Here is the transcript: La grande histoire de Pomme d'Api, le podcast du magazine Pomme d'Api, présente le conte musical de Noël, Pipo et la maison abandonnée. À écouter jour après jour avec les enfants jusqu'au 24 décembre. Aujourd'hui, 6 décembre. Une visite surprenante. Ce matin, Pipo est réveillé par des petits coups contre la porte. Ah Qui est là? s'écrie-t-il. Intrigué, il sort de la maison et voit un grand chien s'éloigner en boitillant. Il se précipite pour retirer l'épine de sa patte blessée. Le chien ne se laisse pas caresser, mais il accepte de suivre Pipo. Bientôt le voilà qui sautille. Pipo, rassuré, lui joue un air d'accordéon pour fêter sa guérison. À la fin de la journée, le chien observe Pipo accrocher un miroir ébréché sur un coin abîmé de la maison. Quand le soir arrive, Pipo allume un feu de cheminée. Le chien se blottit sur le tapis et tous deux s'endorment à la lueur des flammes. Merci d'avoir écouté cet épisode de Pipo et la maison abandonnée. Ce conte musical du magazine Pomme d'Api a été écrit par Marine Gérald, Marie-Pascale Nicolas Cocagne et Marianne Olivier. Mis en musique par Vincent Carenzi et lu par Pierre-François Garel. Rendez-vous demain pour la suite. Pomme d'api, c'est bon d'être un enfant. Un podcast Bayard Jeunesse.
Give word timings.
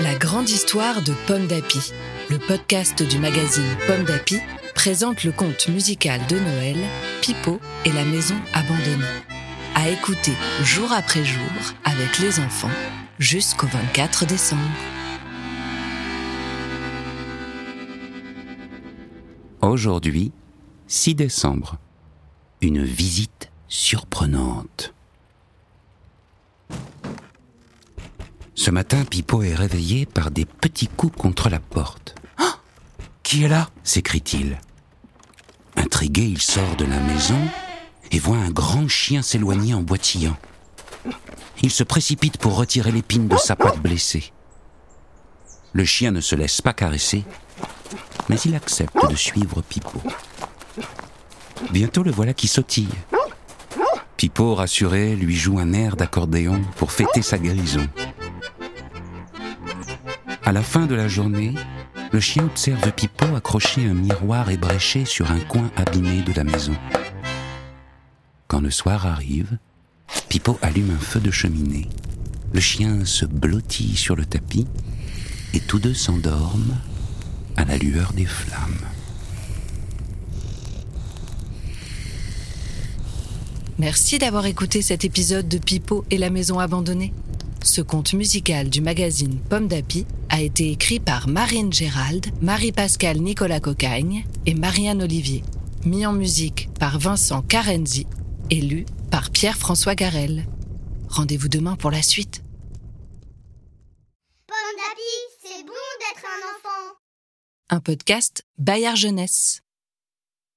La 0.00 0.14
grande 0.14 0.48
histoire 0.48 1.02
de 1.02 1.12
Pomme 1.26 1.46
d'Api, 1.48 1.92
le 2.30 2.38
podcast 2.38 3.02
du 3.02 3.18
magazine 3.18 3.76
Pomme 3.88 4.04
d'Api, 4.04 4.38
présente 4.74 5.24
le 5.24 5.32
conte 5.32 5.66
musical 5.68 6.20
de 6.28 6.38
Noël, 6.38 6.76
Pipo 7.20 7.58
et 7.84 7.92
la 7.92 8.04
maison 8.04 8.36
abandonnée. 8.52 9.04
À 9.74 9.88
écouter 9.88 10.34
jour 10.62 10.92
après 10.92 11.24
jour 11.24 11.42
avec 11.84 12.20
les 12.20 12.38
enfants 12.38 12.70
jusqu'au 13.18 13.66
24 13.66 14.26
décembre. 14.26 14.62
Aujourd'hui, 19.60 20.30
6 20.86 21.14
décembre. 21.14 21.78
Une 22.60 22.84
visite 22.84 23.50
surprenante. 23.68 24.92
Ce 28.54 28.70
matin, 28.70 29.04
Pipo 29.04 29.42
est 29.42 29.54
réveillé 29.54 30.06
par 30.06 30.30
des 30.30 30.44
petits 30.44 30.88
coups 30.88 31.16
contre 31.16 31.48
la 31.48 31.60
porte. 31.60 32.14
Ah 32.38 32.56
Qui 33.22 33.44
est 33.44 33.48
là? 33.48 33.70
s'écrie-t-il. 33.82 34.60
Intrigué, 35.76 36.22
il 36.22 36.40
sort 36.40 36.76
de 36.76 36.84
la 36.84 37.00
maison 37.00 37.40
et 38.12 38.18
voit 38.18 38.36
un 38.36 38.50
grand 38.50 38.88
chien 38.88 39.22
s'éloigner 39.22 39.74
en 39.74 39.82
boitillant. 39.82 40.36
Il 41.62 41.70
se 41.70 41.82
précipite 41.82 42.38
pour 42.38 42.56
retirer 42.56 42.92
l'épine 42.92 43.28
de 43.28 43.36
sa 43.36 43.56
patte 43.56 43.80
blessée. 43.80 44.32
Le 45.72 45.84
chien 45.84 46.12
ne 46.12 46.20
se 46.20 46.36
laisse 46.36 46.60
pas 46.60 46.72
caresser, 46.72 47.24
mais 48.28 48.36
il 48.44 48.54
accepte 48.54 49.10
de 49.10 49.16
suivre 49.16 49.60
Pipo. 49.62 50.00
Bientôt 51.74 52.04
le 52.04 52.12
voilà 52.12 52.34
qui 52.34 52.46
sautille. 52.46 52.94
Pipo, 54.16 54.54
rassuré, 54.54 55.16
lui 55.16 55.34
joue 55.34 55.58
un 55.58 55.72
air 55.72 55.96
d'accordéon 55.96 56.62
pour 56.76 56.92
fêter 56.92 57.20
sa 57.20 57.36
guérison. 57.36 57.84
À 60.44 60.52
la 60.52 60.62
fin 60.62 60.86
de 60.86 60.94
la 60.94 61.08
journée, 61.08 61.52
le 62.12 62.20
chien 62.20 62.44
observe 62.44 62.92
Pipo 62.92 63.24
accrocher 63.34 63.88
un 63.88 63.94
miroir 63.94 64.50
ébréché 64.50 65.04
sur 65.04 65.32
un 65.32 65.40
coin 65.40 65.68
abîmé 65.74 66.22
de 66.22 66.32
la 66.32 66.44
maison. 66.44 66.76
Quand 68.46 68.60
le 68.60 68.70
soir 68.70 69.04
arrive, 69.08 69.58
Pipo 70.28 70.56
allume 70.62 70.92
un 70.92 71.04
feu 71.04 71.18
de 71.18 71.32
cheminée. 71.32 71.88
Le 72.52 72.60
chien 72.60 73.04
se 73.04 73.26
blottit 73.26 73.96
sur 73.96 74.14
le 74.14 74.24
tapis 74.24 74.68
et 75.54 75.58
tous 75.58 75.80
deux 75.80 75.94
s'endorment 75.94 76.78
à 77.56 77.64
la 77.64 77.76
lueur 77.78 78.12
des 78.12 78.26
flammes. 78.26 78.93
Merci 83.78 84.18
d'avoir 84.18 84.46
écouté 84.46 84.82
cet 84.82 85.04
épisode 85.04 85.48
de 85.48 85.58
Pipo 85.58 86.04
et 86.10 86.16
la 86.16 86.30
maison 86.30 86.60
abandonnée. 86.60 87.12
Ce 87.64 87.80
conte 87.80 88.12
musical 88.12 88.70
du 88.70 88.80
magazine 88.80 89.40
Pomme 89.50 89.66
d'Api 89.66 90.06
a 90.28 90.42
été 90.42 90.70
écrit 90.70 91.00
par 91.00 91.26
Marine 91.26 91.72
Gérald, 91.72 92.26
Marie-Pascale 92.40 93.18
Nicolas 93.18 93.58
Cocagne 93.58 94.26
et 94.46 94.54
Marianne 94.54 95.02
Olivier. 95.02 95.42
Mis 95.84 96.06
en 96.06 96.12
musique 96.12 96.68
par 96.78 97.00
Vincent 97.00 97.42
Carenzi 97.42 98.06
et 98.50 98.60
lu 98.60 98.86
par 99.10 99.30
Pierre-François 99.30 99.96
Garel. 99.96 100.46
Rendez-vous 101.08 101.48
demain 101.48 101.74
pour 101.74 101.90
la 101.90 102.02
suite. 102.02 102.44
Pomme 104.46 104.56
d'api, 104.76 105.42
c'est 105.42 105.64
bon 105.64 105.72
d'être 105.98 106.24
un 106.24 106.40
enfant. 106.54 106.96
Un 107.70 107.80
podcast 107.80 108.44
Bayard 108.56 108.96
Jeunesse. 108.96 109.63